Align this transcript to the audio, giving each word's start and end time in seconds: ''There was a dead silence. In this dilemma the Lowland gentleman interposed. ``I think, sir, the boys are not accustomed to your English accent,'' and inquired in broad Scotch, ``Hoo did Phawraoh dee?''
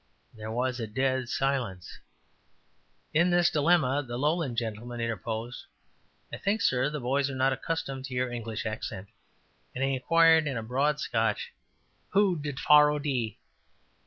''There 0.39 0.49
was 0.49 0.79
a 0.79 0.87
dead 0.87 1.29
silence. 1.29 1.99
In 3.13 3.29
this 3.29 3.51
dilemma 3.51 4.01
the 4.01 4.17
Lowland 4.17 4.57
gentleman 4.57 4.99
interposed. 4.99 5.67
``I 6.33 6.41
think, 6.41 6.61
sir, 6.63 6.89
the 6.89 6.99
boys 6.99 7.29
are 7.29 7.35
not 7.35 7.53
accustomed 7.53 8.05
to 8.05 8.15
your 8.15 8.31
English 8.31 8.65
accent,'' 8.65 9.09
and 9.75 9.83
inquired 9.83 10.47
in 10.47 10.59
broad 10.65 10.99
Scotch, 10.99 11.53
``Hoo 12.15 12.41
did 12.41 12.57
Phawraoh 12.59 12.97
dee?'' 12.97 13.37